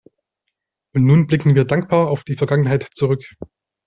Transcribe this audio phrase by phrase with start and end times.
[0.95, 3.23] Und nun blicken wir dankbar auf die Vergangenheit zurück.